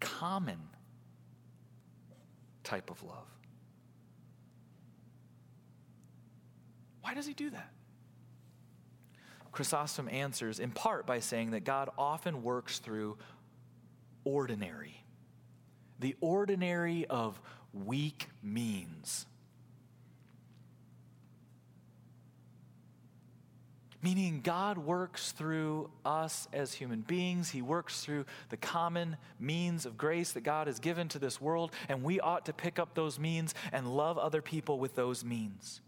[0.00, 0.58] common
[2.64, 3.26] type of love.
[7.02, 7.70] Why does he do that?
[9.52, 13.18] Chrysostom answers in part by saying that God often works through
[14.24, 15.04] ordinary,
[16.00, 17.40] the ordinary of
[17.72, 19.26] weak means.
[24.04, 27.50] Meaning, God works through us as human beings.
[27.50, 31.70] He works through the common means of grace that God has given to this world,
[31.88, 35.80] and we ought to pick up those means and love other people with those means.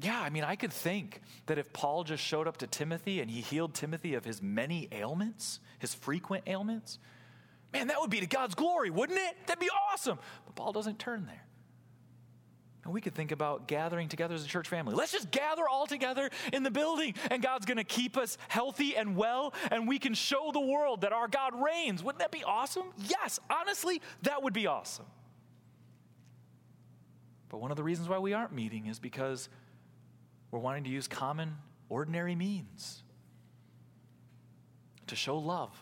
[0.00, 3.30] Yeah, I mean, I could think that if Paul just showed up to Timothy and
[3.30, 6.98] he healed Timothy of his many ailments, his frequent ailments,
[7.72, 9.36] man, that would be to God's glory, wouldn't it?
[9.46, 10.18] That'd be awesome.
[10.44, 11.46] But Paul doesn't turn there.
[12.84, 14.94] And we could think about gathering together as a church family.
[14.94, 18.96] Let's just gather all together in the building, and God's going to keep us healthy
[18.96, 22.04] and well, and we can show the world that our God reigns.
[22.04, 22.84] Wouldn't that be awesome?
[23.08, 25.06] Yes, honestly, that would be awesome.
[27.48, 29.48] But one of the reasons why we aren't meeting is because
[30.50, 31.56] we're wanting to use common,
[31.88, 33.02] ordinary means
[35.06, 35.76] to show love.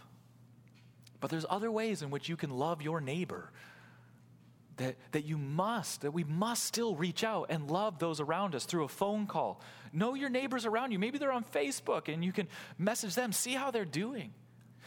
[1.21, 3.51] But there's other ways in which you can love your neighbor
[4.77, 8.65] that, that you must, that we must still reach out and love those around us
[8.65, 9.61] through a phone call.
[9.93, 10.99] Know your neighbors around you.
[10.99, 12.49] Maybe they're on Facebook and you can
[12.79, 14.33] message them, see how they're doing.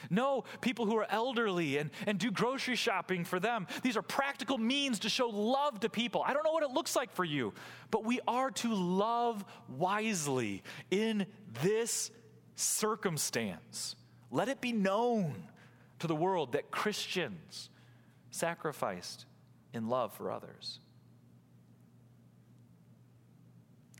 [0.09, 3.67] Know people who are elderly and, and do grocery shopping for them.
[3.83, 6.23] These are practical means to show love to people.
[6.25, 7.53] I don't know what it looks like for you,
[7.91, 11.25] but we are to love wisely in
[11.61, 12.11] this
[12.55, 13.95] circumstance.
[14.31, 15.35] Let it be known
[15.99, 17.69] to the world that Christians
[18.31, 19.25] sacrificed
[19.73, 20.79] in love for others.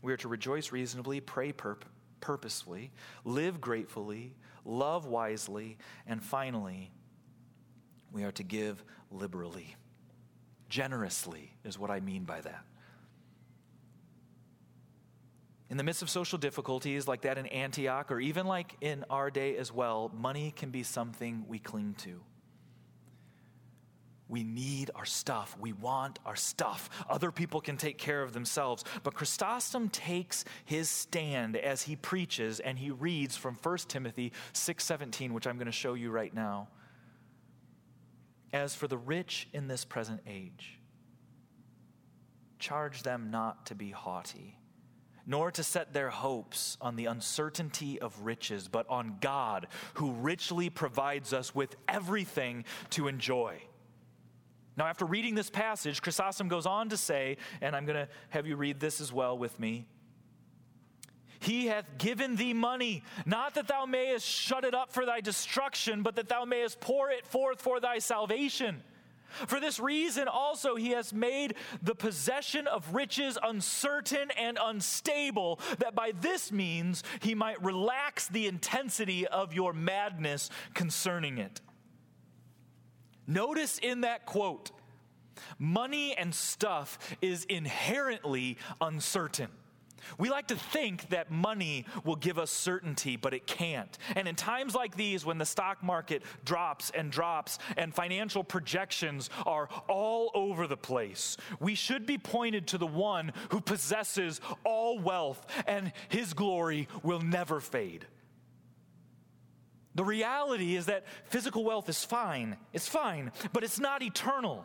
[0.02, 1.78] We are to rejoice reasonably, pray pur-
[2.20, 2.92] purposefully,
[3.24, 4.34] live gratefully,
[4.68, 6.92] love wisely, and finally,
[8.12, 9.74] we are to give liberally.
[10.68, 12.64] Generously is what I mean by that.
[15.70, 19.30] In the midst of social difficulties like that in Antioch, or even like in our
[19.30, 22.20] day as well, money can be something we cling to.
[24.28, 25.56] We need our stuff.
[25.58, 26.90] We want our stuff.
[27.08, 28.84] Other people can take care of themselves.
[29.02, 35.32] But Chrysostom takes his stand as he preaches and he reads from 1 Timothy 6:17,
[35.32, 36.68] which I'm going to show you right now.
[38.52, 40.78] As for the rich in this present age,
[42.58, 44.58] charge them not to be haughty,
[45.26, 50.70] nor to set their hopes on the uncertainty of riches, but on God, who richly
[50.70, 53.60] provides us with everything to enjoy.
[54.78, 58.46] Now, after reading this passage, Chrysostom goes on to say, and I'm going to have
[58.46, 59.88] you read this as well with me.
[61.40, 66.02] He hath given thee money, not that thou mayest shut it up for thy destruction,
[66.04, 68.84] but that thou mayest pour it forth for thy salvation.
[69.48, 75.96] For this reason also he has made the possession of riches uncertain and unstable, that
[75.96, 81.60] by this means he might relax the intensity of your madness concerning it.
[83.28, 84.72] Notice in that quote,
[85.58, 89.48] money and stuff is inherently uncertain.
[90.16, 93.98] We like to think that money will give us certainty, but it can't.
[94.16, 99.28] And in times like these, when the stock market drops and drops and financial projections
[99.44, 104.98] are all over the place, we should be pointed to the one who possesses all
[104.98, 108.06] wealth and his glory will never fade.
[109.94, 114.64] The reality is that physical wealth is fine, it's fine, but it's not eternal.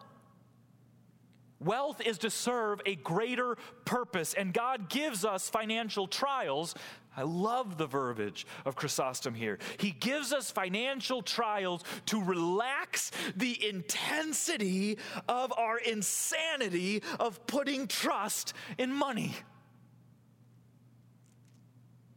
[1.59, 6.75] Wealth is to serve a greater purpose, and God gives us financial trials.
[7.15, 9.59] I love the verbiage of Chrysostom here.
[9.77, 14.97] He gives us financial trials to relax the intensity
[15.29, 19.33] of our insanity of putting trust in money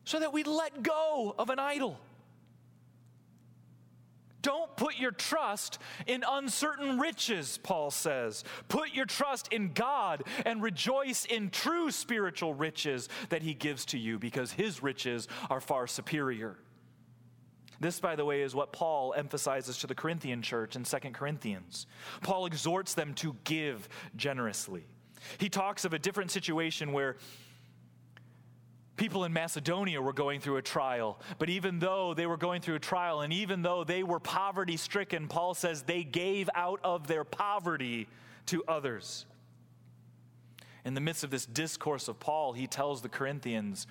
[0.05, 2.01] so that we let go of an idol.
[4.47, 8.45] Don't put your trust in uncertain riches, Paul says.
[8.69, 13.99] Put your trust in God and rejoice in true spiritual riches that he gives to
[13.99, 16.59] you because his riches are far superior.
[17.81, 21.89] This, by the way, is what Paul emphasizes to the Corinthian church in 2 Corinthians.
[22.23, 24.85] Paul exhorts them to give generously.
[25.39, 27.17] He talks of a different situation where
[28.97, 31.21] people in Macedonia were going through a trial.
[31.39, 34.77] But even though they were going through a trial and even though they were poverty
[34.77, 38.09] stricken, Paul says they gave out of their poverty
[38.47, 39.27] to others.
[40.85, 43.87] In the midst of this discourse of Paul, he tells the Corinthians,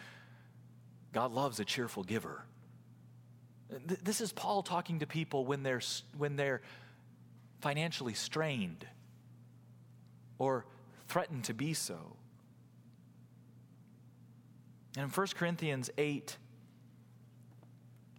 [1.13, 2.45] God loves a cheerful giver.
[4.03, 5.81] This is Paul talking to people when they're,
[6.17, 6.61] when they're
[7.61, 8.87] financially strained
[10.37, 10.65] or
[11.07, 12.15] threatened to be so.
[14.95, 16.37] And in 1 Corinthians 8,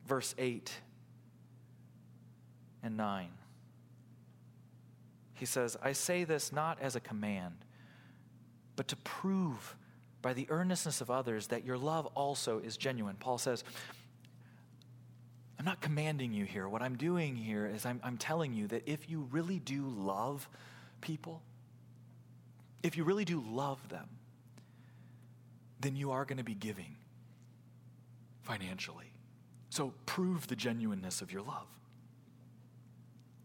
[0.06, 0.72] verse 8
[2.82, 3.28] and 9,
[5.34, 7.54] he says, I say this not as a command,
[8.74, 9.76] but to prove
[10.22, 13.16] by the earnestness of others that your love also is genuine.
[13.18, 13.64] Paul says,
[15.58, 16.68] I'm not commanding you here.
[16.68, 20.48] What I'm doing here is I'm, I'm telling you that if you really do love
[21.00, 21.42] people,
[22.82, 24.08] if you really do love them,
[25.80, 26.96] then you are going to be giving
[28.42, 29.12] financially.
[29.70, 31.66] So prove the genuineness of your love.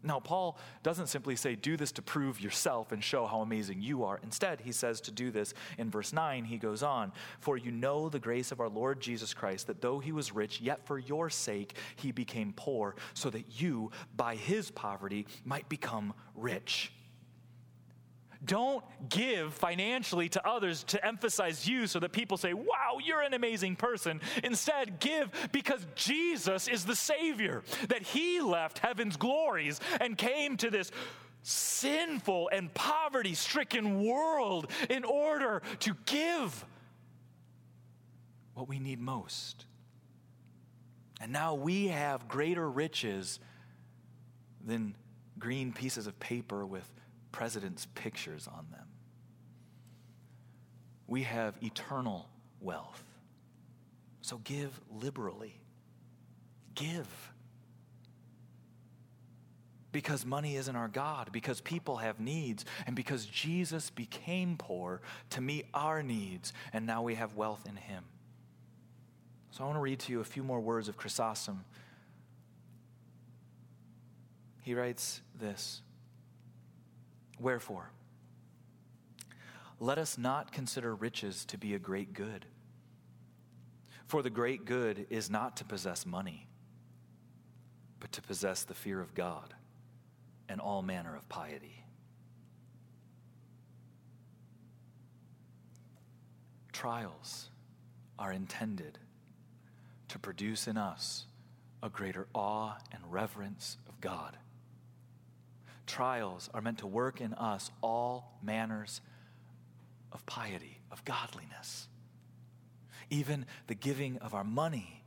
[0.04, 4.02] Now, Paul doesn't simply say, do this to prove yourself and show how amazing you
[4.02, 4.18] are.
[4.22, 8.08] Instead, he says to do this in verse 9, he goes on, For you know
[8.08, 11.30] the grace of our Lord Jesus Christ, that though he was rich, yet for your
[11.30, 16.92] sake he became poor, so that you, by his poverty, might become rich.
[18.44, 23.34] Don't give financially to others to emphasize you so that people say, wow, you're an
[23.34, 24.20] amazing person.
[24.42, 30.70] Instead, give because Jesus is the Savior, that He left heaven's glories and came to
[30.70, 30.90] this
[31.42, 36.64] sinful and poverty stricken world in order to give
[38.54, 39.66] what we need most.
[41.20, 43.38] And now we have greater riches
[44.64, 44.96] than
[45.38, 46.88] green pieces of paper with
[47.32, 48.86] president's pictures on them.
[51.06, 52.28] We have eternal
[52.60, 53.02] wealth.
[54.22, 55.60] So give liberally.
[56.74, 57.08] Give.
[59.90, 65.40] Because money isn't our God, because people have needs, and because Jesus became poor to
[65.42, 68.04] meet our needs, and now we have wealth in Him.
[69.50, 71.64] So I want to read to you a few more words of Chrysostom.
[74.62, 75.82] He writes this
[77.42, 77.90] Wherefore,
[79.80, 82.46] let us not consider riches to be a great good.
[84.06, 86.46] For the great good is not to possess money,
[87.98, 89.54] but to possess the fear of God
[90.48, 91.84] and all manner of piety.
[96.72, 97.50] Trials
[98.20, 98.98] are intended
[100.08, 101.26] to produce in us
[101.82, 104.36] a greater awe and reverence of God
[105.86, 109.00] trials are meant to work in us all manners
[110.12, 111.88] of piety, of godliness.
[113.10, 115.02] Even the giving of our money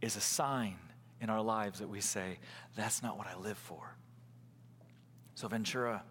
[0.00, 0.76] is a sign
[1.20, 2.38] in our lives that we say,
[2.76, 3.96] that's not what I live for.
[5.34, 6.02] So, Ventura,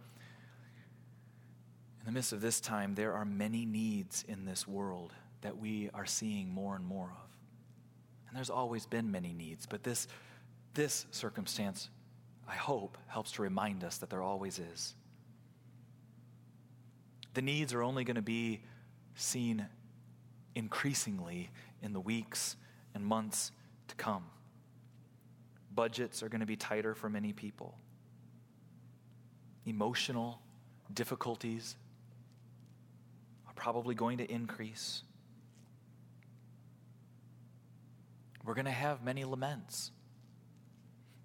[1.99, 5.89] in the midst of this time, there are many needs in this world that we
[5.93, 7.29] are seeing more and more of.
[8.27, 10.07] And there's always been many needs, but this,
[10.73, 11.89] this circumstance
[12.47, 14.95] I hope, helps to remind us that there always is.
[17.33, 18.61] The needs are only going to be
[19.15, 19.65] seen
[20.55, 21.49] increasingly
[21.81, 22.55] in the weeks
[22.93, 23.51] and months
[23.87, 24.25] to come.
[25.73, 27.77] Budgets are going to be tighter for many people.
[29.65, 30.39] Emotional
[30.93, 31.75] difficulties
[33.47, 35.03] are probably going to increase.
[38.45, 39.91] We're going to have many laments.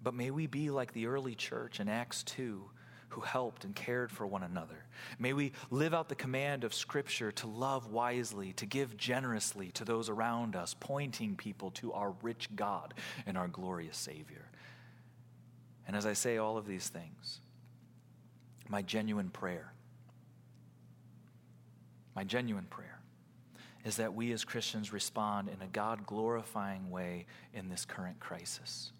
[0.01, 2.69] But may we be like the early church in Acts 2
[3.09, 4.85] who helped and cared for one another.
[5.17, 9.85] May we live out the command of Scripture to love wisely, to give generously to
[9.85, 12.93] those around us, pointing people to our rich God
[13.25, 14.45] and our glorious Savior.
[15.87, 17.41] And as I say all of these things,
[18.67, 19.73] my genuine prayer,
[22.15, 22.99] my genuine prayer
[23.85, 28.91] is that we as Christians respond in a God glorifying way in this current crisis.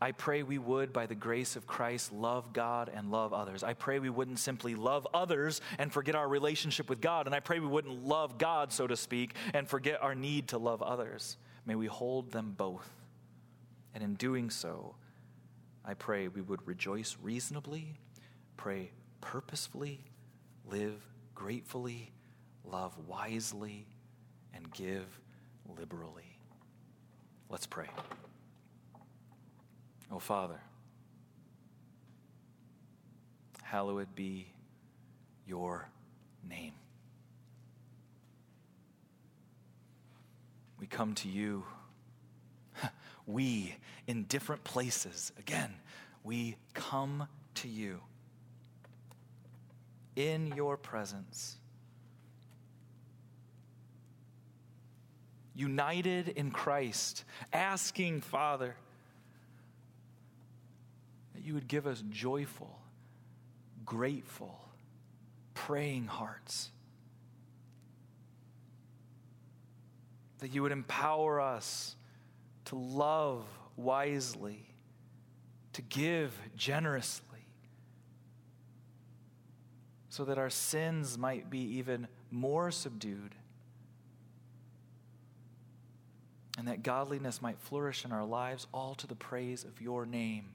[0.00, 3.62] I pray we would, by the grace of Christ, love God and love others.
[3.62, 7.26] I pray we wouldn't simply love others and forget our relationship with God.
[7.26, 10.58] And I pray we wouldn't love God, so to speak, and forget our need to
[10.58, 11.36] love others.
[11.64, 12.88] May we hold them both.
[13.94, 14.96] And in doing so,
[15.84, 17.94] I pray we would rejoice reasonably,
[18.56, 20.00] pray purposefully,
[20.70, 21.02] live
[21.34, 22.12] gratefully,
[22.64, 23.86] love wisely,
[24.52, 25.06] and give
[25.66, 26.38] liberally.
[27.48, 27.88] Let's pray.
[30.10, 30.60] Oh, Father,
[33.62, 34.48] hallowed be
[35.46, 35.88] your
[36.48, 36.72] name.
[40.80, 41.64] We come to you,
[43.26, 45.32] we in different places.
[45.38, 45.74] Again,
[46.24, 48.00] we come to you
[50.16, 51.56] in your presence.
[55.54, 58.76] United in Christ, asking, Father,
[61.38, 62.80] that you would give us joyful,
[63.86, 64.58] grateful,
[65.54, 66.72] praying hearts.
[70.40, 71.96] that you would empower us
[72.66, 73.44] to love
[73.76, 74.66] wisely,
[75.72, 77.46] to give generously,
[80.08, 83.34] so that our sins might be even more subdued,
[86.56, 90.46] and that godliness might flourish in our lives, all to the praise of your name.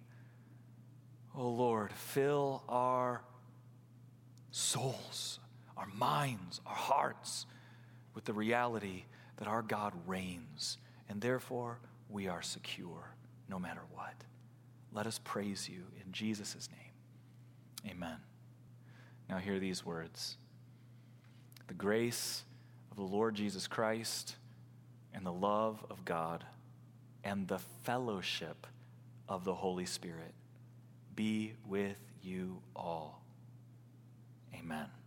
[1.36, 3.24] Oh Lord, fill our
[4.52, 5.40] souls,
[5.76, 7.46] our minds, our hearts
[8.14, 9.06] with the reality
[9.38, 10.78] that our God reigns,
[11.10, 11.80] and therefore
[12.10, 13.16] we are secure
[13.50, 14.14] no matter what.
[14.92, 17.92] Let us praise you in Jesus' name.
[17.92, 18.18] Amen.
[19.28, 20.38] Now, hear these words
[21.68, 22.44] The grace
[22.92, 24.36] of the Lord Jesus Christ,
[25.16, 26.46] and the love of God,
[27.24, 28.68] and the fellowship
[29.28, 30.36] of the Holy Spirit
[31.16, 33.22] be with you all.
[34.56, 35.03] Amen.